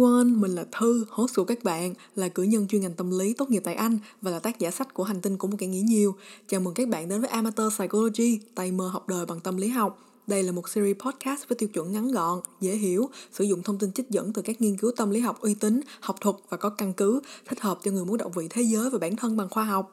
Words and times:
everyone, 0.00 0.40
mình 0.40 0.54
là 0.54 0.64
Thư, 0.78 1.04
host 1.10 1.36
của 1.36 1.44
các 1.44 1.64
bạn, 1.64 1.94
là 2.16 2.28
cử 2.28 2.42
nhân 2.42 2.66
chuyên 2.68 2.82
ngành 2.82 2.92
tâm 2.92 3.18
lý 3.18 3.32
tốt 3.32 3.50
nghiệp 3.50 3.62
tại 3.64 3.74
Anh 3.74 3.98
và 4.22 4.30
là 4.30 4.38
tác 4.38 4.58
giả 4.58 4.70
sách 4.70 4.94
của 4.94 5.04
Hành 5.04 5.20
tinh 5.20 5.36
của 5.36 5.48
một 5.48 5.56
kẻ 5.58 5.66
nghĩ 5.66 5.80
nhiều. 5.80 6.14
Chào 6.48 6.60
mừng 6.60 6.74
các 6.74 6.88
bạn 6.88 7.08
đến 7.08 7.20
với 7.20 7.30
Amateur 7.30 7.74
Psychology, 7.74 8.40
tay 8.54 8.72
mơ 8.72 8.88
học 8.88 9.08
đời 9.08 9.26
bằng 9.26 9.40
tâm 9.40 9.56
lý 9.56 9.68
học. 9.68 9.98
Đây 10.26 10.42
là 10.42 10.52
một 10.52 10.68
series 10.68 10.96
podcast 10.96 11.48
với 11.48 11.56
tiêu 11.56 11.68
chuẩn 11.68 11.92
ngắn 11.92 12.12
gọn, 12.12 12.40
dễ 12.60 12.76
hiểu, 12.76 13.08
sử 13.32 13.44
dụng 13.44 13.62
thông 13.62 13.78
tin 13.78 13.92
trích 13.92 14.10
dẫn 14.10 14.32
từ 14.32 14.42
các 14.42 14.60
nghiên 14.60 14.76
cứu 14.76 14.90
tâm 14.96 15.10
lý 15.10 15.20
học 15.20 15.40
uy 15.40 15.54
tín, 15.54 15.80
học 16.00 16.16
thuật 16.20 16.36
và 16.48 16.56
có 16.56 16.70
căn 16.70 16.92
cứ, 16.92 17.20
thích 17.48 17.60
hợp 17.60 17.78
cho 17.82 17.90
người 17.90 18.04
muốn 18.04 18.16
động 18.16 18.32
vị 18.32 18.46
thế 18.50 18.62
giới 18.62 18.90
và 18.90 18.98
bản 18.98 19.16
thân 19.16 19.36
bằng 19.36 19.48
khoa 19.48 19.64
học. 19.64 19.90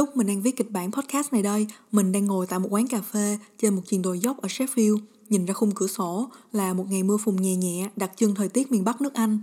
Lúc 0.00 0.16
mình 0.16 0.26
đang 0.26 0.42
viết 0.42 0.56
kịch 0.56 0.70
bản 0.70 0.92
podcast 0.92 1.32
này 1.32 1.42
đây, 1.42 1.66
mình 1.92 2.12
đang 2.12 2.26
ngồi 2.26 2.46
tại 2.46 2.58
một 2.58 2.68
quán 2.70 2.86
cà 2.86 3.00
phê 3.00 3.38
trên 3.58 3.74
một 3.74 3.82
chiền 3.86 4.02
đồi 4.02 4.18
dốc 4.18 4.42
ở 4.42 4.48
Sheffield, 4.48 4.98
nhìn 5.28 5.46
ra 5.46 5.54
khung 5.54 5.70
cửa 5.74 5.86
sổ 5.86 6.28
là 6.52 6.74
một 6.74 6.86
ngày 6.90 7.02
mưa 7.02 7.16
phùn 7.16 7.36
nhẹ 7.36 7.56
nhẹ 7.56 7.90
đặc 7.96 8.10
trưng 8.16 8.34
thời 8.34 8.48
tiết 8.48 8.72
miền 8.72 8.84
Bắc 8.84 9.00
nước 9.00 9.14
Anh. 9.14 9.38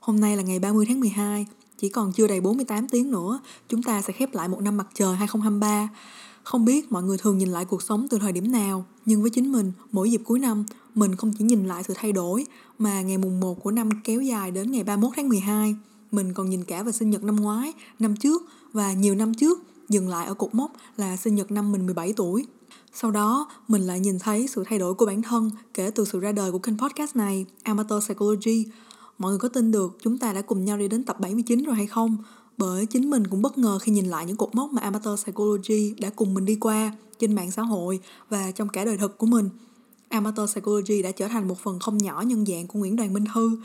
Hôm 0.00 0.20
nay 0.20 0.36
là 0.36 0.42
ngày 0.42 0.58
30 0.58 0.86
tháng 0.88 1.00
12, 1.00 1.46
chỉ 1.78 1.88
còn 1.88 2.12
chưa 2.12 2.26
đầy 2.26 2.40
48 2.40 2.88
tiếng 2.88 3.10
nữa, 3.10 3.40
chúng 3.68 3.82
ta 3.82 4.02
sẽ 4.02 4.12
khép 4.12 4.34
lại 4.34 4.48
một 4.48 4.60
năm 4.62 4.76
mặt 4.76 4.86
trời 4.94 5.16
2023. 5.16 5.88
Không 6.42 6.64
biết 6.64 6.92
mọi 6.92 7.02
người 7.02 7.18
thường 7.18 7.38
nhìn 7.38 7.48
lại 7.48 7.64
cuộc 7.64 7.82
sống 7.82 8.06
từ 8.10 8.18
thời 8.18 8.32
điểm 8.32 8.52
nào, 8.52 8.84
nhưng 9.06 9.22
với 9.22 9.30
chính 9.30 9.52
mình, 9.52 9.72
mỗi 9.92 10.10
dịp 10.10 10.20
cuối 10.24 10.38
năm, 10.38 10.64
mình 10.94 11.16
không 11.16 11.32
chỉ 11.38 11.44
nhìn 11.44 11.66
lại 11.66 11.82
sự 11.88 11.94
thay 11.96 12.12
đổi, 12.12 12.46
mà 12.78 13.02
ngày 13.02 13.18
mùng 13.18 13.40
1 13.40 13.62
của 13.62 13.70
năm 13.70 13.88
kéo 14.04 14.20
dài 14.20 14.50
đến 14.50 14.72
ngày 14.72 14.84
31 14.84 15.12
tháng 15.16 15.28
12. 15.28 15.76
Mình 16.12 16.34
còn 16.34 16.50
nhìn 16.50 16.64
cả 16.64 16.82
vào 16.82 16.92
sinh 16.92 17.10
nhật 17.10 17.24
năm 17.24 17.36
ngoái, 17.36 17.72
năm 17.98 18.16
trước 18.16 18.42
và 18.72 18.92
nhiều 18.92 19.14
năm 19.14 19.34
trước 19.34 19.62
dừng 19.88 20.08
lại 20.08 20.26
ở 20.26 20.34
cột 20.34 20.54
mốc 20.54 20.72
là 20.96 21.16
sinh 21.16 21.34
nhật 21.34 21.50
năm 21.50 21.72
mình 21.72 21.86
17 21.86 22.12
tuổi. 22.12 22.46
Sau 22.94 23.10
đó, 23.10 23.48
mình 23.68 23.82
lại 23.82 24.00
nhìn 24.00 24.18
thấy 24.18 24.46
sự 24.48 24.64
thay 24.66 24.78
đổi 24.78 24.94
của 24.94 25.06
bản 25.06 25.22
thân 25.22 25.50
kể 25.74 25.90
từ 25.90 26.04
sự 26.04 26.20
ra 26.20 26.32
đời 26.32 26.52
của 26.52 26.58
kênh 26.58 26.78
podcast 26.78 27.16
này, 27.16 27.46
Amateur 27.62 28.04
Psychology. 28.04 28.66
Mọi 29.18 29.30
người 29.30 29.38
có 29.38 29.48
tin 29.48 29.70
được 29.70 29.98
chúng 30.00 30.18
ta 30.18 30.32
đã 30.32 30.42
cùng 30.42 30.64
nhau 30.64 30.78
đi 30.78 30.88
đến 30.88 31.04
tập 31.04 31.20
79 31.20 31.62
rồi 31.62 31.74
hay 31.74 31.86
không? 31.86 32.16
Bởi 32.58 32.86
chính 32.86 33.10
mình 33.10 33.26
cũng 33.26 33.42
bất 33.42 33.58
ngờ 33.58 33.78
khi 33.78 33.92
nhìn 33.92 34.06
lại 34.06 34.26
những 34.26 34.36
cột 34.36 34.54
mốc 34.54 34.72
mà 34.72 34.82
Amateur 34.82 35.22
Psychology 35.22 35.94
đã 35.98 36.10
cùng 36.16 36.34
mình 36.34 36.44
đi 36.44 36.56
qua 36.60 36.92
trên 37.18 37.34
mạng 37.34 37.50
xã 37.50 37.62
hội 37.62 38.00
và 38.28 38.50
trong 38.50 38.68
cả 38.68 38.84
đời 38.84 38.96
thực 38.96 39.18
của 39.18 39.26
mình. 39.26 39.48
Amateur 40.08 40.50
Psychology 40.50 41.02
đã 41.02 41.10
trở 41.10 41.28
thành 41.28 41.48
một 41.48 41.58
phần 41.58 41.78
không 41.78 41.98
nhỏ 41.98 42.22
nhân 42.26 42.46
dạng 42.46 42.66
của 42.66 42.78
Nguyễn 42.78 42.96
Đoàn 42.96 43.12
Minh 43.12 43.24
Thư. 43.34 43.56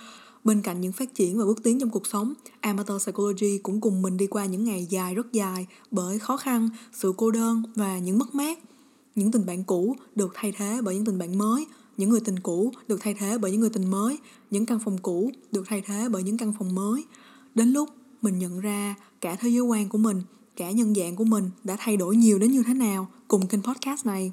Bên 0.47 0.61
cạnh 0.61 0.81
những 0.81 0.91
phát 0.91 1.15
triển 1.15 1.37
và 1.37 1.45
bước 1.45 1.63
tiến 1.63 1.79
trong 1.79 1.89
cuộc 1.89 2.07
sống, 2.07 2.33
Amateur 2.61 3.03
Psychology 3.03 3.57
cũng 3.57 3.81
cùng 3.81 4.01
mình 4.01 4.17
đi 4.17 4.27
qua 4.27 4.45
những 4.45 4.63
ngày 4.63 4.85
dài 4.89 5.15
rất 5.15 5.31
dài 5.31 5.67
bởi 5.91 6.19
khó 6.19 6.37
khăn, 6.37 6.69
sự 6.93 7.13
cô 7.17 7.31
đơn 7.31 7.63
và 7.75 7.97
những 7.97 8.19
mất 8.19 8.35
mát. 8.35 8.59
Những 9.15 9.31
tình 9.31 9.45
bạn 9.45 9.63
cũ 9.63 9.95
được 10.15 10.31
thay 10.33 10.51
thế 10.51 10.79
bởi 10.83 10.95
những 10.95 11.05
tình 11.05 11.17
bạn 11.17 11.37
mới, 11.37 11.65
những 11.97 12.09
người 12.09 12.19
tình 12.19 12.39
cũ 12.39 12.71
được 12.87 13.01
thay 13.01 13.13
thế 13.13 13.37
bởi 13.37 13.51
những 13.51 13.59
người 13.61 13.69
tình 13.69 13.91
mới, 13.91 14.17
những 14.51 14.65
căn 14.65 14.79
phòng 14.79 14.97
cũ 14.97 15.31
được 15.51 15.63
thay 15.67 15.81
thế 15.81 16.09
bởi 16.11 16.23
những 16.23 16.37
căn 16.37 16.53
phòng 16.59 16.75
mới. 16.75 17.03
Đến 17.55 17.69
lúc 17.69 17.89
mình 18.21 18.39
nhận 18.39 18.59
ra 18.59 18.95
cả 19.21 19.35
thế 19.39 19.49
giới 19.49 19.61
quan 19.61 19.89
của 19.89 19.97
mình, 19.97 20.21
cả 20.55 20.71
nhân 20.71 20.95
dạng 20.95 21.15
của 21.15 21.23
mình 21.23 21.49
đã 21.63 21.75
thay 21.79 21.97
đổi 21.97 22.15
nhiều 22.15 22.39
đến 22.39 22.51
như 22.51 22.63
thế 22.67 22.73
nào 22.73 23.07
cùng 23.27 23.47
kênh 23.47 23.63
podcast 23.63 24.05
này. 24.05 24.31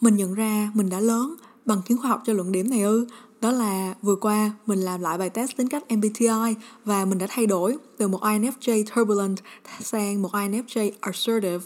Mình 0.00 0.16
nhận 0.16 0.34
ra 0.34 0.72
mình 0.74 0.90
đã 0.90 1.00
lớn, 1.00 1.34
bằng 1.66 1.82
chứng 1.88 1.98
khoa 1.98 2.10
học 2.10 2.22
cho 2.26 2.32
luận 2.32 2.52
điểm 2.52 2.70
này 2.70 2.82
ư 2.82 3.06
đó 3.42 3.50
là 3.50 3.94
vừa 4.02 4.16
qua 4.16 4.50
mình 4.66 4.80
làm 4.80 5.00
lại 5.00 5.18
bài 5.18 5.30
test 5.30 5.56
tính 5.56 5.68
cách 5.68 5.84
MBTI 5.92 6.54
và 6.84 7.04
mình 7.04 7.18
đã 7.18 7.26
thay 7.30 7.46
đổi 7.46 7.76
từ 7.98 8.08
một 8.08 8.22
INFJ 8.22 8.84
turbulent 8.94 9.38
sang 9.80 10.22
một 10.22 10.32
INFJ 10.32 10.90
assertive. 11.00 11.64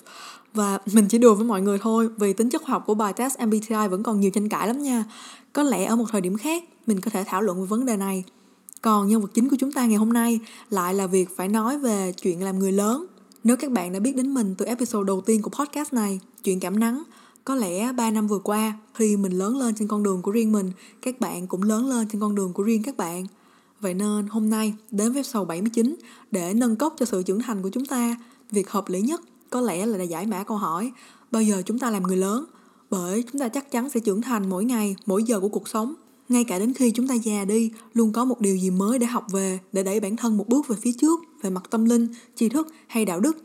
Và 0.55 0.79
mình 0.93 1.07
chỉ 1.09 1.19
đùa 1.19 1.35
với 1.35 1.45
mọi 1.45 1.61
người 1.61 1.79
thôi, 1.79 2.09
vì 2.19 2.33
tính 2.33 2.51
chất 2.51 2.63
khoa 2.63 2.73
học 2.73 2.83
của 2.87 2.95
bài 2.95 3.13
test 3.13 3.41
MBTI 3.41 3.89
vẫn 3.91 4.03
còn 4.03 4.21
nhiều 4.21 4.31
tranh 4.31 4.49
cãi 4.49 4.67
lắm 4.69 4.83
nha. 4.83 5.05
Có 5.53 5.63
lẽ 5.63 5.85
ở 5.85 5.97
một 5.97 6.05
thời 6.13 6.21
điểm 6.21 6.37
khác, 6.37 6.65
mình 6.87 7.01
có 7.01 7.11
thể 7.11 7.25
thảo 7.27 7.43
luận 7.43 7.61
về 7.61 7.67
vấn 7.67 7.87
đề 7.87 7.97
này. 7.97 8.25
Còn 8.83 9.09
nhân 9.09 9.21
vật 9.21 9.31
chính 9.35 9.49
của 9.49 9.57
chúng 9.61 9.73
ta 9.73 9.87
ngày 9.87 9.97
hôm 9.97 10.13
nay 10.13 10.41
lại 10.71 10.95
là 10.95 11.07
việc 11.07 11.37
phải 11.37 11.49
nói 11.49 11.79
về 11.79 12.13
chuyện 12.23 12.43
làm 12.43 12.59
người 12.59 12.73
lớn. 12.73 13.07
Nếu 13.45 13.57
các 13.57 13.71
bạn 13.71 13.93
đã 13.93 14.01
biết 14.01 14.17
đến 14.17 14.35
mình 14.35 14.55
từ 14.59 14.65
episode 14.65 15.07
đầu 15.07 15.21
tiên 15.21 15.43
của 15.43 15.51
podcast 15.51 15.93
này, 15.93 16.21
chuyện 16.45 16.61
cảm 16.61 16.81
nắng 16.81 17.03
có 17.47 17.55
lẽ 17.55 17.93
3 17.93 18.11
năm 18.11 18.27
vừa 18.27 18.39
qua, 18.39 18.75
khi 18.95 19.17
mình 19.17 19.33
lớn 19.33 19.57
lên 19.57 19.75
trên 19.75 19.89
con 19.89 20.03
đường 20.03 20.23
của 20.23 20.31
riêng 20.31 20.53
mình, 20.53 20.73
các 21.03 21.21
bạn 21.21 21.47
cũng 21.47 21.63
lớn 21.63 21.89
lên 21.89 22.09
trên 22.09 22.21
con 22.21 22.35
đường 22.35 22.53
của 22.53 22.63
riêng 22.63 22.83
các 22.83 22.97
bạn. 22.97 23.27
Vậy 23.81 23.95
nên 23.95 24.27
hôm 24.27 24.51
nay 24.51 24.75
đến 24.91 25.13
với 25.13 25.23
sầu 25.23 25.45
79 25.45 25.97
để 26.31 26.55
nâng 26.55 26.77
cốc 26.77 26.95
cho 26.99 27.07
sự 27.07 27.23
trưởng 27.23 27.41
thành 27.41 27.63
của 27.63 27.69
chúng 27.69 27.87
ta, 27.87 28.17
việc 28.51 28.71
hợp 28.71 28.89
lý 28.89 29.01
nhất 29.01 29.21
có 29.51 29.61
lẽ 29.61 29.87
là 29.87 30.05
giải 30.05 30.27
mã 30.27 30.45
câu 30.45 30.57
hỏi 30.57 30.93
bao 31.31 31.43
giờ 31.43 31.63
chúng 31.67 31.79
ta 31.79 31.91
làm 31.91 32.03
người 32.03 32.17
lớn 32.17 32.45
bởi 32.91 33.25
chúng 33.33 33.41
ta 33.41 33.49
chắc 33.49 33.71
chắn 33.71 33.91
sẽ 33.91 34.01
trưởng 34.01 34.23
thành 34.23 34.51
mỗi 34.51 34.65
ngày, 34.65 34.97
mỗi 35.07 35.23
giờ 35.23 35.41
của 35.41 35.49
cuộc 35.49 35.69
sống. 35.69 35.95
Ngay 36.29 36.45
cả 36.45 36.59
đến 36.59 36.75
khi 36.75 36.91
chúng 36.91 37.09
ta 37.09 37.15
già 37.15 37.45
đi, 37.45 37.71
luôn 37.95 38.13
có 38.13 38.25
một 38.25 38.41
điều 38.41 38.57
gì 38.57 38.71
mới 38.71 38.99
để 38.99 39.07
học 39.07 39.27
về, 39.33 39.59
để 39.73 39.83
đẩy 39.83 40.01
bản 40.01 40.17
thân 40.17 40.37
một 40.37 40.49
bước 40.49 40.69
về 40.69 40.77
phía 40.81 40.93
trước, 40.93 41.21
về 41.43 41.51
mặt 41.51 41.63
tâm 41.71 41.85
linh, 41.85 42.09
tri 42.35 42.49
thức 42.49 42.69
hay 42.87 43.05
đạo 43.05 43.21
đức. 43.21 43.37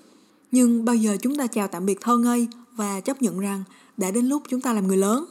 Nhưng 0.51 0.85
bao 0.85 0.95
giờ 0.95 1.17
chúng 1.21 1.35
ta 1.35 1.47
chào 1.47 1.67
tạm 1.67 1.85
biệt 1.85 2.01
thơ 2.01 2.17
ngây 2.17 2.47
và 2.75 2.99
chấp 2.99 3.21
nhận 3.21 3.39
rằng 3.39 3.63
đã 4.01 4.11
đến 4.11 4.25
lúc 4.25 4.43
chúng 4.49 4.61
ta 4.61 4.73
làm 4.73 4.87
người 4.87 4.97
lớn 4.97 5.25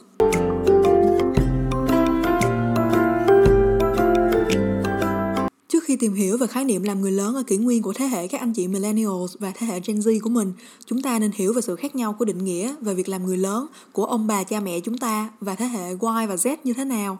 Trước 5.67 5.83
khi 5.83 5.95
tìm 5.95 6.13
hiểu 6.13 6.37
về 6.37 6.47
khái 6.47 6.65
niệm 6.65 6.83
làm 6.83 7.01
người 7.01 7.11
lớn 7.11 7.35
ở 7.35 7.43
kỷ 7.43 7.57
nguyên 7.57 7.81
của 7.81 7.93
thế 7.93 8.05
hệ 8.05 8.27
các 8.27 8.41
anh 8.41 8.53
chị 8.53 8.67
millennials 8.67 9.35
và 9.39 9.51
thế 9.55 9.67
hệ 9.67 9.79
Gen 9.85 9.99
Z 9.99 10.19
của 10.19 10.29
mình, 10.29 10.53
chúng 10.85 11.01
ta 11.01 11.19
nên 11.19 11.31
hiểu 11.33 11.53
về 11.53 11.61
sự 11.61 11.75
khác 11.75 11.95
nhau 11.95 12.13
của 12.13 12.25
định 12.25 12.45
nghĩa 12.45 12.75
về 12.81 12.93
việc 12.93 13.09
làm 13.09 13.25
người 13.25 13.37
lớn 13.37 13.67
của 13.91 14.05
ông 14.05 14.27
bà 14.27 14.43
cha 14.43 14.59
mẹ 14.59 14.79
chúng 14.79 14.97
ta 14.97 15.29
và 15.41 15.55
thế 15.55 15.65
hệ 15.65 15.89
Y 15.89 15.97
và 16.01 16.35
Z 16.35 16.57
như 16.63 16.73
thế 16.73 16.85
nào. 16.85 17.17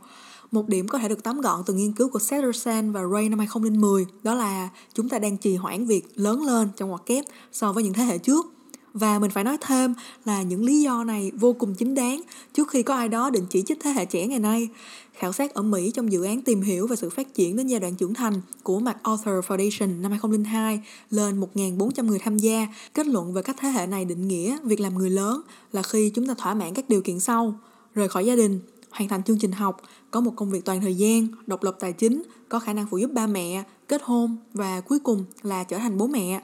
Một 0.52 0.68
điểm 0.68 0.88
có 0.88 0.98
thể 0.98 1.10
được 1.10 1.24
tóm 1.24 1.42
gọn 1.42 1.64
từ 1.66 1.74
nghiên 1.74 1.94
cứu 1.94 2.10
của 2.10 2.20
Sederson 2.20 2.92
và 2.92 3.02
Ray 3.14 3.30
năm 3.30 3.40
2010 3.40 4.06
đó 4.24 4.34
là 4.34 4.70
chúng 4.94 5.10
ta 5.10 5.20
đang 5.20 5.38
trì 5.38 5.56
hoãn 5.56 5.86
việc 5.86 6.06
lớn 6.16 6.42
lên 6.42 6.70
trong 6.78 6.90
ngoặc 6.90 7.06
kép 7.06 7.26
so 7.52 7.74
với 7.74 7.84
những 7.84 7.94
thế 7.94 8.04
hệ 8.04 8.18
trước 8.18 8.61
và 8.94 9.20
mình 9.20 9.32
phải 9.32 9.44
nói 9.44 9.58
thêm 9.62 9.94
là 10.26 10.42
những 10.42 10.66
lý 10.66 10.82
do 10.82 11.04
này 11.04 11.32
vô 11.40 11.54
cùng 11.54 11.76
chính 11.76 11.96
đáng 11.96 12.22
trước 12.54 12.70
khi 12.70 12.84
có 12.84 12.96
ai 12.96 13.10
đó 13.10 13.30
định 13.30 13.46
chỉ 13.50 13.64
trích 13.66 13.80
thế 13.82 13.92
hệ 13.92 14.06
trẻ 14.06 14.28
ngày 14.28 14.40
nay. 14.40 14.70
Khảo 15.14 15.34
sát 15.34 15.54
ở 15.54 15.62
Mỹ 15.62 15.92
trong 15.92 16.12
dự 16.12 16.24
án 16.24 16.42
tìm 16.42 16.62
hiểu 16.62 16.88
về 16.88 16.96
sự 16.96 17.10
phát 17.10 17.34
triển 17.34 17.56
đến 17.56 17.68
giai 17.68 17.80
đoạn 17.80 17.96
trưởng 17.96 18.14
thành 18.14 18.42
của 18.64 18.80
MacArthur 18.80 19.46
Foundation 19.48 20.02
năm 20.02 20.12
2002 20.12 20.82
lên 21.10 21.42
1.400 21.56 22.06
người 22.06 22.20
tham 22.20 22.38
gia, 22.38 22.68
kết 22.94 23.08
luận 23.08 23.34
về 23.34 23.42
cách 23.42 23.56
thế 23.60 23.70
hệ 23.70 23.88
này 23.88 24.06
định 24.06 24.28
nghĩa 24.28 24.58
việc 24.64 24.80
làm 24.80 24.98
người 24.98 25.10
lớn 25.10 25.42
là 25.72 25.84
khi 25.84 26.10
chúng 26.10 26.28
ta 26.28 26.34
thỏa 26.38 26.54
mãn 26.54 26.74
các 26.74 26.90
điều 26.90 27.02
kiện 27.02 27.20
sau, 27.20 27.54
rời 27.96 28.08
khỏi 28.08 28.26
gia 28.26 28.36
đình, 28.36 28.60
hoàn 28.92 29.10
thành 29.10 29.24
chương 29.24 29.40
trình 29.40 29.52
học, 29.52 29.82
có 30.12 30.22
một 30.22 30.34
công 30.36 30.52
việc 30.52 30.66
toàn 30.66 30.82
thời 30.82 30.96
gian, 30.96 31.28
độc 31.48 31.64
lập 31.64 31.76
tài 31.80 31.94
chính, 31.94 32.24
có 32.50 32.60
khả 32.60 32.74
năng 32.74 32.88
phụ 32.92 32.98
giúp 32.98 33.12
ba 33.14 33.28
mẹ, 33.28 33.64
kết 33.88 34.02
hôn 34.04 34.38
và 34.54 34.82
cuối 34.82 35.00
cùng 35.00 35.26
là 35.44 35.64
trở 35.64 35.78
thành 35.78 35.98
bố 35.98 36.08
mẹ. 36.08 36.42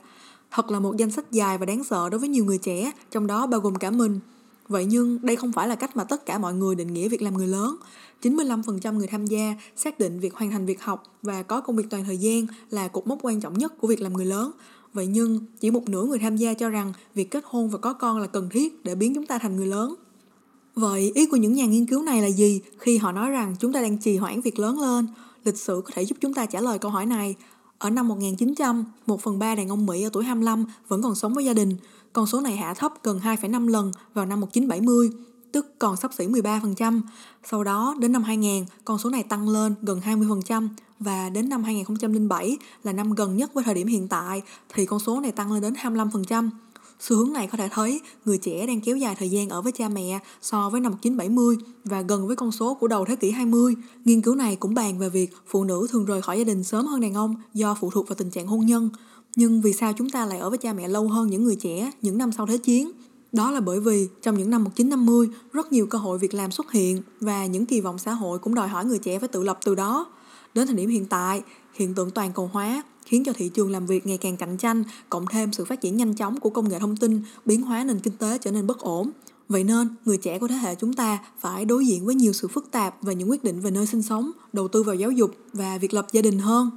Thật 0.52 0.72
là 0.72 0.80
một 0.80 0.98
danh 0.98 1.12
sách 1.12 1.32
dài 1.32 1.58
và 1.58 1.66
đáng 1.66 1.84
sợ 1.84 2.10
đối 2.10 2.20
với 2.20 2.30
nhiều 2.30 2.46
người 2.46 2.58
trẻ, 2.58 2.92
trong 3.12 3.28
đó 3.28 3.48
bao 3.48 3.60
gồm 3.60 3.76
cả 3.76 3.92
mình. 3.92 4.20
Vậy 4.68 4.86
nhưng 4.86 5.20
đây 5.22 5.36
không 5.36 5.52
phải 5.52 5.68
là 5.68 5.76
cách 5.76 5.96
mà 5.96 6.04
tất 6.04 6.26
cả 6.26 6.38
mọi 6.38 6.54
người 6.54 6.76
định 6.76 6.94
nghĩa 6.94 7.10
việc 7.10 7.22
làm 7.22 7.38
người 7.38 7.48
lớn. 7.48 7.76
95% 8.22 8.98
người 8.98 9.08
tham 9.08 9.26
gia 9.26 9.56
xác 9.76 10.00
định 10.00 10.20
việc 10.20 10.34
hoàn 10.34 10.52
thành 10.52 10.66
việc 10.66 10.82
học 10.82 11.04
và 11.22 11.44
có 11.44 11.62
công 11.62 11.76
việc 11.76 11.86
toàn 11.90 12.06
thời 12.06 12.18
gian 12.18 12.46
là 12.70 12.88
cột 12.88 13.08
mốc 13.08 13.20
quan 13.22 13.42
trọng 13.42 13.58
nhất 13.58 13.74
của 13.82 13.88
việc 13.88 14.02
làm 14.02 14.14
người 14.14 14.26
lớn. 14.26 14.52
Vậy 14.94 15.08
nhưng 15.08 15.40
chỉ 15.60 15.72
một 15.72 15.90
nửa 15.90 16.04
người 16.04 16.20
tham 16.20 16.38
gia 16.38 16.54
cho 16.54 16.70
rằng 16.70 16.94
việc 17.16 17.32
kết 17.32 17.44
hôn 17.46 17.70
và 17.70 17.78
có 17.78 17.94
con 17.94 18.20
là 18.20 18.28
cần 18.28 18.50
thiết 18.50 18.84
để 18.84 18.96
biến 18.96 19.16
chúng 19.16 19.26
ta 19.26 19.38
thành 19.38 19.56
người 19.56 19.68
lớn. 19.68 19.96
Vậy 20.76 21.12
ý 21.16 21.26
của 21.26 21.38
những 21.38 21.54
nhà 21.54 21.66
nghiên 21.66 21.86
cứu 21.86 22.04
này 22.04 22.22
là 22.22 22.28
gì 22.28 22.62
khi 22.78 22.98
họ 22.98 23.12
nói 23.12 23.30
rằng 23.30 23.56
chúng 23.60 23.74
ta 23.74 23.82
đang 23.82 23.98
trì 23.98 24.18
hoãn 24.18 24.42
việc 24.42 24.60
lớn 24.60 24.82
lên? 24.82 25.08
Lịch 25.44 25.58
sử 25.58 25.82
có 25.86 25.92
thể 25.94 26.06
giúp 26.06 26.18
chúng 26.22 26.34
ta 26.34 26.46
trả 26.46 26.62
lời 26.62 26.80
câu 26.80 26.92
hỏi 26.92 27.06
này 27.06 27.36
ở 27.80 27.90
năm 27.90 28.08
1900, 28.08 28.86
1 29.06 29.22
phần 29.22 29.40
3 29.40 29.56
đàn 29.56 29.70
ông 29.70 29.86
Mỹ 29.86 30.04
ở 30.04 30.10
tuổi 30.14 30.24
25 30.24 30.66
vẫn 30.88 31.02
còn 31.02 31.16
sống 31.16 31.34
với 31.34 31.46
gia 31.46 31.54
đình. 31.54 31.78
Con 32.14 32.28
số 32.28 32.42
này 32.42 32.58
hạ 32.58 32.74
thấp 32.74 32.94
gần 33.04 33.20
2,5 33.20 33.68
lần 33.68 33.92
vào 34.14 34.26
năm 34.26 34.40
1970, 34.40 35.10
tức 35.52 35.80
còn 35.80 35.98
sắp 35.98 36.12
xỉ 36.14 36.28
13%. 36.28 37.02
Sau 37.50 37.64
đó, 37.64 37.96
đến 38.00 38.12
năm 38.12 38.24
2000, 38.24 38.66
con 38.86 38.98
số 38.98 39.10
này 39.10 39.24
tăng 39.24 39.50
lên 39.50 39.76
gần 39.82 40.02
20% 40.06 40.68
và 41.00 41.30
đến 41.30 41.50
năm 41.50 41.64
2007 41.64 42.58
là 42.84 42.94
năm 42.94 43.14
gần 43.14 43.38
nhất 43.38 43.54
với 43.54 43.64
thời 43.64 43.74
điểm 43.74 43.88
hiện 43.88 44.08
tại 44.08 44.42
thì 44.74 44.86
con 44.86 45.00
số 45.00 45.20
này 45.20 45.32
tăng 45.32 45.52
lên 45.52 45.62
đến 45.62 45.74
25%. 45.74 46.50
Xu 47.00 47.16
hướng 47.16 47.34
này 47.34 47.48
có 47.48 47.58
thể 47.58 47.70
thấy 47.72 48.02
người 48.26 48.38
trẻ 48.38 48.68
đang 48.68 48.82
kéo 48.82 48.98
dài 48.98 49.16
thời 49.20 49.30
gian 49.30 49.50
ở 49.50 49.62
với 49.62 49.72
cha 49.72 49.90
mẹ 49.90 50.20
so 50.42 50.70
với 50.70 50.82
năm 50.82 50.92
1970 50.92 51.58
và 51.86 52.02
gần 52.02 52.28
với 52.28 52.36
con 52.36 52.52
số 52.52 52.74
của 52.74 52.88
đầu 52.88 53.06
thế 53.06 53.16
kỷ 53.16 53.32
20. 53.32 53.76
Nghiên 54.06 54.22
cứu 54.22 54.36
này 54.36 54.56
cũng 54.56 54.74
bàn 54.74 55.00
về 55.00 55.10
việc 55.10 55.32
phụ 55.48 55.64
nữ 55.64 55.88
thường 55.90 56.06
rời 56.06 56.22
khỏi 56.22 56.38
gia 56.38 56.44
đình 56.44 56.64
sớm 56.64 56.86
hơn 56.86 57.02
đàn 57.02 57.14
ông 57.14 57.36
do 57.54 57.76
phụ 57.80 57.90
thuộc 57.90 58.08
vào 58.08 58.16
tình 58.16 58.30
trạng 58.30 58.48
hôn 58.48 58.66
nhân. 58.66 58.90
Nhưng 59.36 59.62
vì 59.62 59.74
sao 59.74 59.94
chúng 59.94 60.10
ta 60.10 60.26
lại 60.26 60.40
ở 60.40 60.50
với 60.50 60.58
cha 60.58 60.74
mẹ 60.74 60.88
lâu 60.88 61.08
hơn 61.08 61.30
những 61.30 61.44
người 61.44 61.56
trẻ 61.56 61.92
những 62.02 62.18
năm 62.18 62.32
sau 62.32 62.48
Thế 62.48 62.58
chiến? 62.58 62.92
Đó 63.32 63.52
là 63.52 63.60
bởi 63.60 63.80
vì 63.80 64.08
trong 64.22 64.38
những 64.38 64.50
năm 64.50 64.64
1950, 64.64 65.30
rất 65.54 65.72
nhiều 65.72 65.88
cơ 65.88 65.98
hội 65.98 66.18
việc 66.18 66.34
làm 66.34 66.52
xuất 66.52 66.72
hiện 66.72 67.02
và 67.22 67.46
những 67.46 67.66
kỳ 67.66 67.82
vọng 67.82 67.98
xã 67.98 68.14
hội 68.14 68.40
cũng 68.40 68.56
đòi 68.56 68.68
hỏi 68.68 68.86
người 68.86 69.00
trẻ 69.00 69.20
phải 69.20 69.28
tự 69.28 69.44
lập 69.44 69.60
từ 69.66 69.76
đó. 69.76 70.06
Đến 70.54 70.68
thời 70.68 70.76
điểm 70.76 70.90
hiện 70.90 71.06
tại, 71.06 71.42
hiện 71.74 71.96
tượng 71.96 72.12
toàn 72.12 72.32
cầu 72.34 72.50
hóa 72.54 72.84
khiến 73.08 73.24
cho 73.24 73.34
thị 73.34 73.50
trường 73.50 73.72
làm 73.72 73.86
việc 73.86 74.08
ngày 74.08 74.18
càng 74.18 74.38
cạnh 74.38 74.58
tranh, 74.58 74.84
cộng 75.10 75.26
thêm 75.26 75.54
sự 75.54 75.66
phát 75.66 75.82
triển 75.82 75.98
nhanh 75.98 76.16
chóng 76.16 76.40
của 76.40 76.50
công 76.50 76.70
nghệ 76.70 76.80
thông 76.80 76.98
tin, 76.98 77.22
biến 77.46 77.62
hóa 77.62 77.84
nền 77.84 78.00
kinh 78.00 78.14
tế 78.18 78.38
trở 78.38 78.52
nên 78.52 78.68
bất 78.68 78.80
ổn. 78.80 79.12
Vậy 79.50 79.64
nên, 79.64 79.88
người 80.06 80.18
trẻ 80.18 80.40
của 80.40 80.48
thế 80.48 80.56
hệ 80.56 80.76
chúng 80.76 80.94
ta 80.94 81.20
phải 81.40 81.66
đối 81.66 81.86
diện 81.86 82.06
với 82.06 82.16
nhiều 82.16 82.34
sự 82.34 82.48
phức 82.48 82.72
tạp 82.72 82.96
và 83.02 83.14
những 83.14 83.30
quyết 83.30 83.44
định 83.44 83.60
về 83.60 83.72
nơi 83.72 83.86
sinh 83.86 84.02
sống, 84.02 84.32
đầu 84.54 84.68
tư 84.68 84.84
vào 84.84 84.96
giáo 84.96 85.12
dục 85.12 85.32
và 85.54 85.78
việc 85.78 85.94
lập 85.94 86.08
gia 86.12 86.22
đình 86.22 86.40
hơn. 86.40 86.70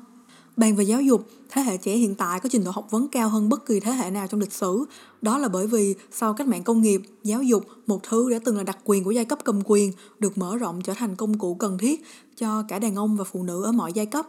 Bàn 0.57 0.77
về 0.77 0.85
giáo 0.85 1.03
dục, 1.03 1.27
thế 1.51 1.63
hệ 1.63 1.77
trẻ 1.77 1.97
hiện 1.97 2.15
tại 2.15 2.41
có 2.41 2.49
trình 2.53 2.65
độ 2.65 2.71
học 2.71 2.87
vấn 2.91 3.09
cao 3.09 3.29
hơn 3.29 3.49
bất 3.49 3.67
kỳ 3.67 3.81
thế 3.81 3.93
hệ 3.93 4.11
nào 4.11 4.27
trong 4.27 4.41
lịch 4.41 4.53
sử. 4.53 4.85
Đó 5.23 5.39
là 5.39 5.49
bởi 5.49 5.67
vì 5.67 5.95
sau 6.13 6.35
cách 6.35 6.49
mạng 6.49 6.65
công 6.65 6.83
nghiệp, 6.83 7.03
giáo 7.25 7.43
dục, 7.43 7.67
một 7.87 8.03
thứ 8.03 8.31
đã 8.31 8.39
từng 8.45 8.57
là 8.57 8.63
đặc 8.63 8.79
quyền 8.85 9.05
của 9.05 9.11
giai 9.11 9.25
cấp 9.25 9.39
cầm 9.45 9.61
quyền, 9.65 9.93
được 10.19 10.39
mở 10.39 10.57
rộng 10.57 10.83
trở 10.83 10.95
thành 10.95 11.17
công 11.17 11.39
cụ 11.39 11.55
cần 11.55 11.79
thiết 11.79 12.05
cho 12.37 12.63
cả 12.69 12.79
đàn 12.79 12.95
ông 12.95 13.17
và 13.17 13.25
phụ 13.25 13.43
nữ 13.43 13.63
ở 13.63 13.73
mọi 13.73 13.93
giai 13.93 14.07
cấp. 14.07 14.27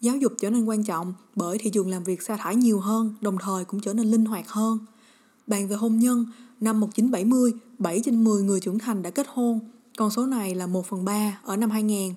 Giáo 0.00 0.16
dục 0.16 0.32
trở 0.38 0.50
nên 0.50 0.64
quan 0.64 0.84
trọng 0.84 1.14
bởi 1.36 1.58
thị 1.58 1.70
trường 1.70 1.90
làm 1.90 2.04
việc 2.04 2.22
sa 2.22 2.36
thải 2.36 2.56
nhiều 2.56 2.80
hơn, 2.80 3.14
đồng 3.20 3.38
thời 3.38 3.64
cũng 3.64 3.80
trở 3.80 3.94
nên 3.94 4.10
linh 4.10 4.24
hoạt 4.24 4.48
hơn. 4.48 4.78
Bàn 5.46 5.68
về 5.68 5.76
hôn 5.76 5.98
nhân, 5.98 6.26
năm 6.60 6.80
1970, 6.80 7.52
7 7.78 8.00
trên 8.04 8.24
10 8.24 8.42
người 8.42 8.60
trưởng 8.60 8.78
thành 8.78 9.02
đã 9.02 9.10
kết 9.10 9.26
hôn, 9.32 9.60
con 9.96 10.10
số 10.10 10.26
này 10.26 10.54
là 10.54 10.66
1 10.66 10.86
phần 10.86 11.04
3 11.04 11.40
ở 11.44 11.56
năm 11.56 11.70
2000. 11.70 12.14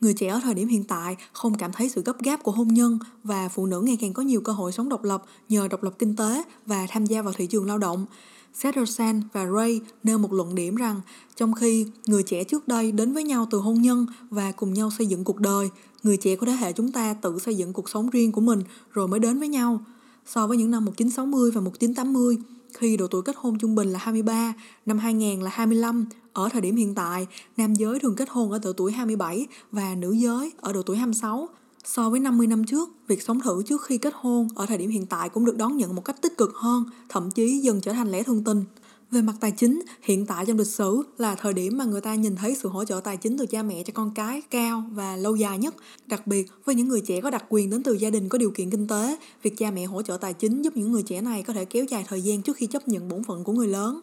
Người 0.00 0.14
trẻ 0.14 0.28
ở 0.28 0.40
thời 0.42 0.54
điểm 0.54 0.68
hiện 0.68 0.84
tại 0.84 1.16
không 1.32 1.54
cảm 1.54 1.72
thấy 1.72 1.88
sự 1.88 2.02
gấp 2.02 2.22
gáp 2.22 2.42
của 2.42 2.52
hôn 2.52 2.68
nhân 2.68 2.98
và 3.24 3.48
phụ 3.48 3.66
nữ 3.66 3.80
ngày 3.80 3.98
càng 4.00 4.12
có 4.12 4.22
nhiều 4.22 4.40
cơ 4.40 4.52
hội 4.52 4.72
sống 4.72 4.88
độc 4.88 5.04
lập 5.04 5.22
nhờ 5.48 5.68
độc 5.68 5.82
lập 5.82 5.94
kinh 5.98 6.16
tế 6.16 6.42
và 6.66 6.86
tham 6.90 7.06
gia 7.06 7.22
vào 7.22 7.32
thị 7.32 7.46
trường 7.46 7.66
lao 7.66 7.78
động. 7.78 8.06
Sederson 8.54 9.20
và 9.32 9.46
Ray 9.46 9.80
nêu 10.02 10.18
một 10.18 10.32
luận 10.32 10.54
điểm 10.54 10.74
rằng 10.74 11.00
trong 11.36 11.52
khi 11.52 11.86
người 12.06 12.22
trẻ 12.22 12.44
trước 12.44 12.68
đây 12.68 12.92
đến 12.92 13.12
với 13.12 13.24
nhau 13.24 13.46
từ 13.50 13.58
hôn 13.58 13.82
nhân 13.82 14.06
và 14.30 14.52
cùng 14.52 14.74
nhau 14.74 14.90
xây 14.98 15.06
dựng 15.06 15.24
cuộc 15.24 15.40
đời, 15.40 15.70
người 16.02 16.16
trẻ 16.16 16.36
của 16.36 16.46
thế 16.46 16.52
hệ 16.52 16.72
chúng 16.72 16.92
ta 16.92 17.14
tự 17.14 17.38
xây 17.38 17.54
dựng 17.54 17.72
cuộc 17.72 17.88
sống 17.88 18.10
riêng 18.10 18.32
của 18.32 18.40
mình 18.40 18.62
rồi 18.92 19.08
mới 19.08 19.20
đến 19.20 19.38
với 19.38 19.48
nhau. 19.48 19.80
So 20.26 20.46
với 20.46 20.56
những 20.56 20.70
năm 20.70 20.84
1960 20.84 21.50
và 21.50 21.60
1980, 21.60 22.36
khi 22.74 22.96
độ 22.96 23.06
tuổi 23.06 23.22
kết 23.22 23.36
hôn 23.38 23.58
trung 23.58 23.74
bình 23.74 23.88
là 23.88 23.98
23, 23.98 24.54
năm 24.86 24.98
2000 24.98 25.42
là 25.42 25.50
25, 25.50 26.06
ở 26.32 26.48
thời 26.52 26.60
điểm 26.60 26.76
hiện 26.76 26.94
tại, 26.94 27.26
nam 27.56 27.74
giới 27.74 27.98
thường 27.98 28.16
kết 28.16 28.28
hôn 28.30 28.52
ở 28.52 28.58
độ 28.62 28.72
tuổi 28.72 28.92
27 28.92 29.46
và 29.72 29.94
nữ 29.94 30.12
giới 30.12 30.52
ở 30.60 30.72
độ 30.72 30.82
tuổi 30.82 30.96
26. 30.96 31.48
So 31.84 32.10
với 32.10 32.20
50 32.20 32.46
năm 32.46 32.64
trước, 32.64 32.90
việc 33.08 33.22
sống 33.22 33.40
thử 33.40 33.62
trước 33.62 33.82
khi 33.82 33.98
kết 33.98 34.14
hôn 34.16 34.48
ở 34.54 34.66
thời 34.66 34.78
điểm 34.78 34.90
hiện 34.90 35.06
tại 35.06 35.28
cũng 35.28 35.44
được 35.44 35.56
đón 35.56 35.76
nhận 35.76 35.94
một 35.94 36.04
cách 36.04 36.22
tích 36.22 36.38
cực 36.38 36.52
hơn, 36.54 36.84
thậm 37.08 37.30
chí 37.30 37.58
dần 37.58 37.80
trở 37.80 37.92
thành 37.92 38.10
lẽ 38.10 38.22
thường 38.22 38.44
tình. 38.44 38.64
Về 39.10 39.22
mặt 39.22 39.34
tài 39.40 39.50
chính, 39.50 39.82
hiện 40.02 40.26
tại 40.26 40.46
trong 40.46 40.58
lịch 40.58 40.66
sử 40.66 41.02
là 41.18 41.34
thời 41.34 41.52
điểm 41.52 41.78
mà 41.78 41.84
người 41.84 42.00
ta 42.00 42.14
nhìn 42.14 42.36
thấy 42.36 42.54
sự 42.54 42.68
hỗ 42.68 42.84
trợ 42.84 43.00
tài 43.04 43.16
chính 43.16 43.38
từ 43.38 43.46
cha 43.46 43.62
mẹ 43.62 43.82
cho 43.82 43.92
con 43.94 44.10
cái 44.14 44.42
cao 44.50 44.84
và 44.92 45.16
lâu 45.16 45.36
dài 45.36 45.58
nhất. 45.58 45.74
Đặc 46.06 46.26
biệt 46.26 46.50
với 46.64 46.74
những 46.74 46.88
người 46.88 47.00
trẻ 47.00 47.20
có 47.20 47.30
đặc 47.30 47.44
quyền 47.48 47.70
đến 47.70 47.82
từ 47.82 47.92
gia 47.92 48.10
đình 48.10 48.28
có 48.28 48.38
điều 48.38 48.50
kiện 48.50 48.70
kinh 48.70 48.86
tế, 48.86 49.16
việc 49.42 49.58
cha 49.58 49.70
mẹ 49.70 49.84
hỗ 49.84 50.02
trợ 50.02 50.16
tài 50.16 50.32
chính 50.32 50.62
giúp 50.62 50.76
những 50.76 50.92
người 50.92 51.02
trẻ 51.02 51.20
này 51.20 51.42
có 51.42 51.52
thể 51.52 51.64
kéo 51.64 51.84
dài 51.84 52.04
thời 52.08 52.22
gian 52.22 52.42
trước 52.42 52.56
khi 52.56 52.66
chấp 52.66 52.88
nhận 52.88 53.08
bổn 53.08 53.24
phận 53.24 53.44
của 53.44 53.52
người 53.52 53.68
lớn. 53.68 54.00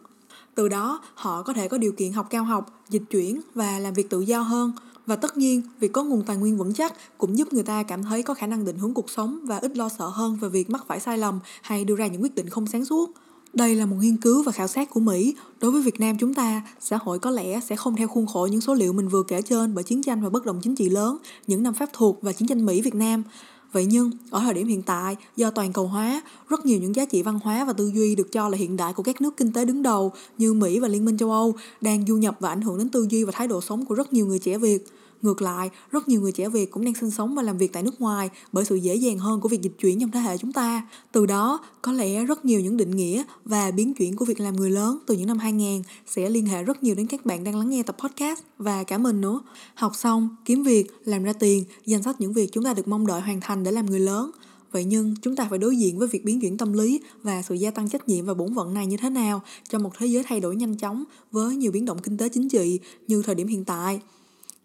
Từ 0.55 0.67
đó, 0.67 1.01
họ 1.13 1.43
có 1.43 1.53
thể 1.53 1.67
có 1.67 1.77
điều 1.77 1.91
kiện 1.91 2.11
học 2.11 2.27
cao 2.29 2.43
học, 2.43 2.83
dịch 2.89 3.03
chuyển 3.09 3.41
và 3.55 3.79
làm 3.79 3.93
việc 3.93 4.09
tự 4.09 4.21
do 4.21 4.41
hơn. 4.41 4.71
Và 5.05 5.15
tất 5.15 5.37
nhiên, 5.37 5.61
việc 5.79 5.93
có 5.93 6.03
nguồn 6.03 6.23
tài 6.23 6.37
nguyên 6.37 6.57
vững 6.57 6.73
chắc 6.73 6.93
cũng 7.17 7.37
giúp 7.37 7.53
người 7.53 7.63
ta 7.63 7.83
cảm 7.83 8.03
thấy 8.03 8.23
có 8.23 8.33
khả 8.33 8.47
năng 8.47 8.65
định 8.65 8.77
hướng 8.77 8.93
cuộc 8.93 9.09
sống 9.09 9.39
và 9.43 9.57
ít 9.57 9.77
lo 9.77 9.89
sợ 9.89 10.07
hơn 10.07 10.37
về 10.41 10.49
việc 10.49 10.69
mắc 10.69 10.85
phải 10.87 10.99
sai 10.99 11.17
lầm 11.17 11.39
hay 11.61 11.85
đưa 11.85 11.95
ra 11.95 12.07
những 12.07 12.21
quyết 12.21 12.35
định 12.35 12.49
không 12.49 12.67
sáng 12.67 12.85
suốt. 12.85 13.11
Đây 13.53 13.75
là 13.75 13.85
một 13.85 13.95
nghiên 13.99 14.17
cứu 14.17 14.43
và 14.43 14.51
khảo 14.51 14.67
sát 14.67 14.89
của 14.89 14.99
Mỹ. 14.99 15.35
Đối 15.59 15.71
với 15.71 15.81
Việt 15.81 15.99
Nam 15.99 16.17
chúng 16.19 16.33
ta, 16.33 16.61
xã 16.79 16.97
hội 17.01 17.19
có 17.19 17.31
lẽ 17.31 17.59
sẽ 17.59 17.75
không 17.75 17.95
theo 17.95 18.07
khuôn 18.07 18.27
khổ 18.27 18.47
những 18.51 18.61
số 18.61 18.73
liệu 18.73 18.93
mình 18.93 19.07
vừa 19.07 19.23
kể 19.27 19.41
trên 19.41 19.75
bởi 19.75 19.83
chiến 19.83 20.03
tranh 20.03 20.23
và 20.23 20.29
bất 20.29 20.45
đồng 20.45 20.59
chính 20.63 20.75
trị 20.75 20.89
lớn, 20.89 21.17
những 21.47 21.63
năm 21.63 21.73
Pháp 21.73 21.89
thuộc 21.93 22.21
và 22.21 22.33
chiến 22.33 22.47
tranh 22.47 22.65
Mỹ-Việt 22.65 22.95
Nam. 22.95 23.23
Vậy 23.73 23.85
nhưng, 23.85 24.11
ở 24.29 24.39
thời 24.39 24.53
điểm 24.53 24.67
hiện 24.67 24.81
tại, 24.81 25.15
do 25.35 25.51
toàn 25.51 25.73
cầu 25.73 25.87
hóa, 25.87 26.21
rất 26.49 26.65
nhiều 26.65 26.79
những 26.79 26.95
giá 26.95 27.05
trị 27.05 27.21
văn 27.21 27.39
hóa 27.43 27.65
và 27.65 27.73
tư 27.73 27.91
duy 27.95 28.15
được 28.15 28.31
cho 28.31 28.49
là 28.49 28.57
hiện 28.57 28.77
đại 28.77 28.93
của 28.93 29.03
các 29.03 29.21
nước 29.21 29.37
kinh 29.37 29.53
tế 29.53 29.65
đứng 29.65 29.83
đầu 29.83 30.11
như 30.37 30.53
Mỹ 30.53 30.79
và 30.79 30.87
Liên 30.87 31.05
minh 31.05 31.17
châu 31.17 31.31
Âu 31.31 31.55
đang 31.81 32.05
du 32.07 32.17
nhập 32.17 32.37
và 32.39 32.49
ảnh 32.49 32.61
hưởng 32.61 32.77
đến 32.77 32.89
tư 32.89 33.07
duy 33.09 33.23
và 33.23 33.31
thái 33.31 33.47
độ 33.47 33.61
sống 33.61 33.85
của 33.85 33.95
rất 33.95 34.13
nhiều 34.13 34.25
người 34.25 34.39
trẻ 34.39 34.57
Việt. 34.57 34.87
Ngược 35.21 35.41
lại, 35.41 35.69
rất 35.91 36.07
nhiều 36.07 36.21
người 36.21 36.31
trẻ 36.31 36.49
Việt 36.49 36.71
cũng 36.71 36.85
đang 36.85 36.95
sinh 36.95 37.11
sống 37.11 37.35
và 37.35 37.43
làm 37.43 37.57
việc 37.57 37.73
tại 37.73 37.83
nước 37.83 38.01
ngoài 38.01 38.29
bởi 38.51 38.65
sự 38.65 38.75
dễ 38.75 38.95
dàng 38.95 39.19
hơn 39.19 39.41
của 39.41 39.49
việc 39.49 39.61
dịch 39.61 39.73
chuyển 39.79 39.99
trong 39.99 40.11
thế 40.11 40.19
hệ 40.19 40.37
chúng 40.37 40.53
ta. 40.53 40.87
Từ 41.11 41.25
đó, 41.25 41.59
có 41.81 41.91
lẽ 41.91 42.25
rất 42.25 42.45
nhiều 42.45 42.59
những 42.59 42.77
định 42.77 42.91
nghĩa 42.91 43.23
và 43.45 43.71
biến 43.71 43.93
chuyển 43.93 44.15
của 44.15 44.25
việc 44.25 44.39
làm 44.39 44.55
người 44.55 44.69
lớn 44.69 44.99
từ 45.07 45.15
những 45.15 45.27
năm 45.27 45.39
2000 45.39 45.81
sẽ 46.07 46.29
liên 46.29 46.45
hệ 46.45 46.63
rất 46.63 46.83
nhiều 46.83 46.95
đến 46.95 47.07
các 47.07 47.25
bạn 47.25 47.43
đang 47.43 47.55
lắng 47.55 47.69
nghe 47.69 47.83
tập 47.83 47.97
podcast 47.99 48.39
và 48.57 48.83
cả 48.83 48.97
mình 48.97 49.21
nữa. 49.21 49.41
Học 49.75 49.95
xong, 49.95 50.35
kiếm 50.45 50.63
việc, 50.63 50.91
làm 51.05 51.23
ra 51.23 51.33
tiền, 51.33 51.63
danh 51.85 52.03
sách 52.03 52.21
những 52.21 52.33
việc 52.33 52.49
chúng 52.51 52.63
ta 52.63 52.73
được 52.73 52.87
mong 52.87 53.07
đợi 53.07 53.21
hoàn 53.21 53.41
thành 53.41 53.63
để 53.63 53.71
làm 53.71 53.85
người 53.85 53.99
lớn. 53.99 54.31
Vậy 54.71 54.83
nhưng 54.85 55.15
chúng 55.21 55.35
ta 55.35 55.47
phải 55.49 55.59
đối 55.59 55.77
diện 55.77 55.97
với 55.97 56.07
việc 56.07 56.25
biến 56.25 56.41
chuyển 56.41 56.57
tâm 56.57 56.73
lý 56.73 57.01
và 57.23 57.41
sự 57.41 57.55
gia 57.55 57.71
tăng 57.71 57.89
trách 57.89 58.07
nhiệm 58.07 58.25
và 58.25 58.33
bổn 58.33 58.55
phận 58.55 58.73
này 58.73 58.87
như 58.87 58.97
thế 58.97 59.09
nào 59.09 59.41
trong 59.69 59.83
một 59.83 59.91
thế 59.97 60.07
giới 60.07 60.23
thay 60.23 60.39
đổi 60.39 60.55
nhanh 60.55 60.77
chóng 60.77 61.03
với 61.31 61.55
nhiều 61.55 61.71
biến 61.71 61.85
động 61.85 61.99
kinh 62.03 62.17
tế 62.17 62.29
chính 62.29 62.49
trị 62.49 62.79
như 63.07 63.21
thời 63.21 63.35
điểm 63.35 63.47
hiện 63.47 63.65
tại. 63.65 64.01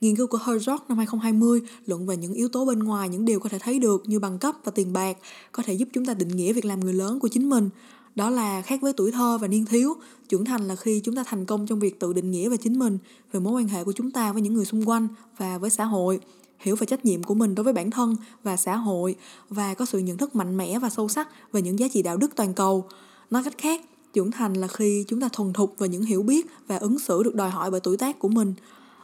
Nghiên 0.00 0.16
cứu 0.16 0.26
của 0.26 0.38
Herzog 0.38 0.78
năm 0.88 0.98
2020 0.98 1.60
luận 1.86 2.06
về 2.06 2.16
những 2.16 2.32
yếu 2.32 2.48
tố 2.48 2.64
bên 2.64 2.78
ngoài 2.78 3.08
những 3.08 3.24
điều 3.24 3.40
có 3.40 3.48
thể 3.48 3.58
thấy 3.58 3.78
được 3.78 4.02
như 4.06 4.18
bằng 4.18 4.38
cấp 4.38 4.54
và 4.64 4.72
tiền 4.74 4.92
bạc 4.92 5.16
có 5.52 5.62
thể 5.62 5.72
giúp 5.72 5.88
chúng 5.92 6.04
ta 6.04 6.14
định 6.14 6.28
nghĩa 6.28 6.52
việc 6.52 6.64
làm 6.64 6.80
người 6.80 6.92
lớn 6.92 7.20
của 7.20 7.28
chính 7.28 7.48
mình. 7.48 7.70
Đó 8.14 8.30
là 8.30 8.62
khác 8.62 8.80
với 8.82 8.92
tuổi 8.92 9.10
thơ 9.10 9.38
và 9.38 9.48
niên 9.48 9.64
thiếu, 9.64 9.94
trưởng 10.28 10.44
thành 10.44 10.68
là 10.68 10.76
khi 10.76 11.00
chúng 11.04 11.14
ta 11.14 11.24
thành 11.26 11.44
công 11.44 11.66
trong 11.66 11.78
việc 11.78 12.00
tự 12.00 12.12
định 12.12 12.30
nghĩa 12.30 12.48
về 12.48 12.56
chính 12.56 12.78
mình, 12.78 12.98
về 13.32 13.40
mối 13.40 13.52
quan 13.52 13.68
hệ 13.68 13.84
của 13.84 13.92
chúng 13.92 14.10
ta 14.10 14.32
với 14.32 14.42
những 14.42 14.54
người 14.54 14.64
xung 14.64 14.88
quanh 14.88 15.08
và 15.38 15.58
với 15.58 15.70
xã 15.70 15.84
hội 15.84 16.20
hiểu 16.58 16.76
về 16.76 16.86
trách 16.86 17.04
nhiệm 17.04 17.22
của 17.22 17.34
mình 17.34 17.54
đối 17.54 17.64
với 17.64 17.72
bản 17.72 17.90
thân 17.90 18.16
và 18.42 18.56
xã 18.56 18.76
hội 18.76 19.16
và 19.48 19.74
có 19.74 19.84
sự 19.84 19.98
nhận 19.98 20.16
thức 20.16 20.36
mạnh 20.36 20.56
mẽ 20.56 20.78
và 20.78 20.90
sâu 20.90 21.08
sắc 21.08 21.28
về 21.52 21.62
những 21.62 21.78
giá 21.78 21.88
trị 21.88 22.02
đạo 22.02 22.16
đức 22.16 22.36
toàn 22.36 22.54
cầu. 22.54 22.84
Nói 23.30 23.44
cách 23.44 23.58
khác, 23.58 23.80
trưởng 24.12 24.30
thành 24.30 24.54
là 24.54 24.68
khi 24.68 25.04
chúng 25.08 25.20
ta 25.20 25.28
thuần 25.32 25.52
thục 25.52 25.78
về 25.78 25.88
những 25.88 26.02
hiểu 26.02 26.22
biết 26.22 26.46
và 26.66 26.76
ứng 26.76 26.98
xử 26.98 27.22
được 27.22 27.34
đòi 27.34 27.50
hỏi 27.50 27.70
bởi 27.70 27.80
tuổi 27.80 27.96
tác 27.96 28.18
của 28.18 28.28
mình 28.28 28.54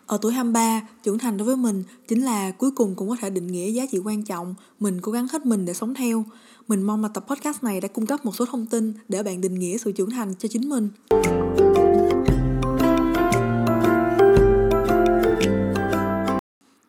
ở 0.07 0.19
tuổi 0.23 0.33
23, 0.33 0.81
trưởng 1.03 1.19
thành 1.19 1.37
đối 1.37 1.47
với 1.47 1.57
mình 1.57 1.83
chính 2.09 2.23
là 2.23 2.51
cuối 2.51 2.71
cùng 2.71 2.95
cũng 2.95 3.09
có 3.09 3.17
thể 3.21 3.31
định 3.31 3.47
nghĩa 3.47 3.71
giá 3.71 3.87
trị 3.93 3.99
quan 3.99 4.23
trọng, 4.23 4.55
mình 4.81 5.01
cố 5.01 5.13
gắng 5.13 5.29
hết 5.29 5.47
mình 5.47 5.65
để 5.65 5.75
sống 5.75 5.95
theo. 5.95 6.25
Mình 6.69 6.83
mong 6.83 7.03
là 7.03 7.09
tập 7.09 7.25
podcast 7.29 7.63
này 7.63 7.81
đã 7.81 7.89
cung 7.89 8.07
cấp 8.07 8.25
một 8.25 8.37
số 8.37 8.45
thông 8.45 8.67
tin 8.67 8.93
để 9.09 9.23
bạn 9.23 9.41
định 9.41 9.55
nghĩa 9.55 9.79
sự 9.79 9.93
trưởng 9.93 10.11
thành 10.11 10.35
cho 10.39 10.49
chính 10.49 10.69
mình. 10.69 10.89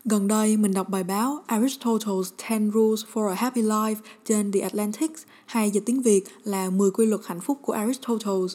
Gần 0.06 0.28
đây, 0.28 0.58
mình 0.58 0.74
đọc 0.74 0.90
bài 0.90 1.04
báo 1.04 1.44
Aristotle's 1.48 2.60
10 2.60 2.72
Rules 2.74 3.06
for 3.14 3.28
a 3.28 3.36
Happy 3.36 3.62
Life 3.62 3.96
trên 4.26 4.52
The 4.52 4.60
Atlantic, 4.60 5.12
hay 5.46 5.72
dịch 5.72 5.84
tiếng 5.86 6.02
Việt 6.02 6.24
là 6.44 6.70
10 6.70 6.92
quy 6.92 7.06
luật 7.06 7.22
hạnh 7.26 7.40
phúc 7.40 7.60
của 7.62 7.74
Aristotle. 7.74 8.48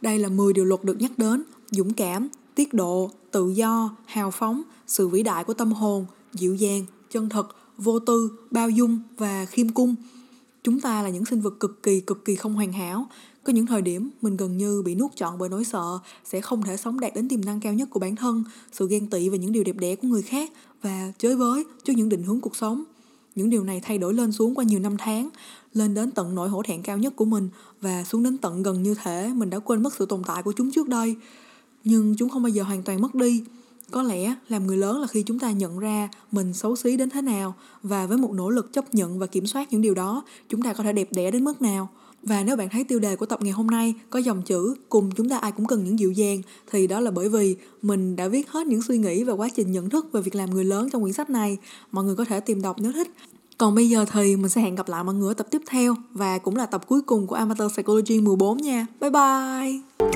Đây 0.00 0.18
là 0.18 0.28
10 0.28 0.52
điều 0.52 0.64
luật 0.64 0.84
được 0.84 1.00
nhắc 1.00 1.10
đến, 1.16 1.42
dũng 1.70 1.92
cảm, 1.92 2.28
tiết 2.56 2.74
độ, 2.74 3.10
tự 3.30 3.48
do, 3.48 3.96
hào 4.06 4.30
phóng, 4.30 4.62
sự 4.86 5.08
vĩ 5.08 5.22
đại 5.22 5.44
của 5.44 5.54
tâm 5.54 5.72
hồn, 5.72 6.06
dịu 6.32 6.54
dàng, 6.54 6.84
chân 7.10 7.28
thật, 7.28 7.56
vô 7.78 7.98
tư, 7.98 8.30
bao 8.50 8.70
dung 8.70 9.00
và 9.18 9.44
khiêm 9.44 9.68
cung. 9.68 9.94
Chúng 10.64 10.80
ta 10.80 11.02
là 11.02 11.08
những 11.08 11.24
sinh 11.24 11.40
vật 11.40 11.60
cực 11.60 11.82
kỳ 11.82 12.00
cực 12.00 12.24
kỳ 12.24 12.36
không 12.36 12.54
hoàn 12.54 12.72
hảo. 12.72 13.06
Có 13.44 13.52
những 13.52 13.66
thời 13.66 13.82
điểm 13.82 14.10
mình 14.22 14.36
gần 14.36 14.56
như 14.56 14.82
bị 14.82 14.94
nuốt 14.94 15.16
trọn 15.16 15.38
bởi 15.38 15.48
nỗi 15.48 15.64
sợ 15.64 15.98
sẽ 16.24 16.40
không 16.40 16.62
thể 16.62 16.76
sống 16.76 17.00
đạt 17.00 17.14
đến 17.14 17.28
tiềm 17.28 17.44
năng 17.44 17.60
cao 17.60 17.74
nhất 17.74 17.88
của 17.90 18.00
bản 18.00 18.16
thân, 18.16 18.44
sự 18.72 18.88
ghen 18.88 19.10
tị 19.10 19.28
về 19.28 19.38
những 19.38 19.52
điều 19.52 19.64
đẹp 19.64 19.76
đẽ 19.78 19.96
của 19.96 20.08
người 20.08 20.22
khác 20.22 20.52
và 20.82 21.12
chới 21.18 21.36
với 21.36 21.64
trước 21.84 21.92
những 21.96 22.08
định 22.08 22.22
hướng 22.22 22.40
cuộc 22.40 22.56
sống. 22.56 22.84
Những 23.34 23.50
điều 23.50 23.64
này 23.64 23.80
thay 23.84 23.98
đổi 23.98 24.14
lên 24.14 24.32
xuống 24.32 24.54
qua 24.54 24.64
nhiều 24.64 24.80
năm 24.80 24.96
tháng, 24.98 25.28
lên 25.74 25.94
đến 25.94 26.10
tận 26.10 26.34
nỗi 26.34 26.48
hổ 26.48 26.62
thẹn 26.62 26.82
cao 26.82 26.98
nhất 26.98 27.16
của 27.16 27.24
mình 27.24 27.48
và 27.80 28.04
xuống 28.04 28.22
đến 28.22 28.38
tận 28.38 28.62
gần 28.62 28.82
như 28.82 28.94
thể 28.94 29.30
mình 29.34 29.50
đã 29.50 29.58
quên 29.58 29.82
mất 29.82 29.94
sự 29.94 30.06
tồn 30.06 30.22
tại 30.26 30.42
của 30.42 30.52
chúng 30.52 30.70
trước 30.70 30.88
đây 30.88 31.16
nhưng 31.88 32.14
chúng 32.14 32.28
không 32.28 32.42
bao 32.42 32.50
giờ 32.50 32.62
hoàn 32.62 32.82
toàn 32.82 33.00
mất 33.02 33.14
đi 33.14 33.42
có 33.90 34.02
lẽ 34.02 34.34
làm 34.48 34.66
người 34.66 34.76
lớn 34.76 35.00
là 35.00 35.06
khi 35.06 35.22
chúng 35.22 35.38
ta 35.38 35.50
nhận 35.50 35.78
ra 35.78 36.08
mình 36.32 36.52
xấu 36.52 36.76
xí 36.76 36.96
đến 36.96 37.10
thế 37.10 37.22
nào 37.22 37.54
và 37.82 38.06
với 38.06 38.18
một 38.18 38.32
nỗ 38.32 38.50
lực 38.50 38.72
chấp 38.72 38.94
nhận 38.94 39.18
và 39.18 39.26
kiểm 39.26 39.46
soát 39.46 39.72
những 39.72 39.82
điều 39.82 39.94
đó, 39.94 40.24
chúng 40.48 40.62
ta 40.62 40.72
có 40.72 40.84
thể 40.84 40.92
đẹp 40.92 41.08
đẽ 41.10 41.30
đến 41.30 41.44
mức 41.44 41.62
nào 41.62 41.88
và 42.22 42.42
nếu 42.42 42.56
bạn 42.56 42.68
thấy 42.68 42.84
tiêu 42.84 42.98
đề 42.98 43.16
của 43.16 43.26
tập 43.26 43.42
ngày 43.42 43.52
hôm 43.52 43.66
nay 43.66 43.94
có 44.10 44.18
dòng 44.18 44.42
chữ 44.42 44.74
cùng 44.88 45.10
chúng 45.16 45.28
ta 45.28 45.38
ai 45.38 45.52
cũng 45.52 45.66
cần 45.66 45.84
những 45.84 45.98
dịu 45.98 46.12
dàng 46.12 46.42
thì 46.70 46.86
đó 46.86 47.00
là 47.00 47.10
bởi 47.10 47.28
vì 47.28 47.56
mình 47.82 48.16
đã 48.16 48.28
viết 48.28 48.50
hết 48.50 48.66
những 48.66 48.82
suy 48.82 48.98
nghĩ 48.98 49.24
và 49.24 49.32
quá 49.32 49.48
trình 49.48 49.72
nhận 49.72 49.90
thức 49.90 50.12
về 50.12 50.20
việc 50.20 50.34
làm 50.34 50.50
người 50.50 50.64
lớn 50.64 50.88
trong 50.92 51.02
quyển 51.02 51.12
sách 51.12 51.30
này. 51.30 51.58
Mọi 51.92 52.04
người 52.04 52.16
có 52.16 52.24
thể 52.24 52.40
tìm 52.40 52.62
đọc 52.62 52.76
nếu 52.80 52.92
thích. 52.92 53.08
Còn 53.58 53.74
bây 53.74 53.88
giờ 53.88 54.04
thì 54.12 54.36
mình 54.36 54.48
sẽ 54.48 54.60
hẹn 54.60 54.74
gặp 54.74 54.88
lại 54.88 55.04
mọi 55.04 55.14
người 55.14 55.30
ở 55.30 55.34
tập 55.34 55.46
tiếp 55.50 55.62
theo 55.66 55.94
và 56.12 56.38
cũng 56.38 56.56
là 56.56 56.66
tập 56.66 56.86
cuối 56.86 57.02
cùng 57.02 57.26
của 57.26 57.36
Amateur 57.36 57.72
Psychology 57.72 58.20
14 58.20 58.56
nha. 58.56 58.86
Bye 59.00 59.10
bye! 59.10 60.15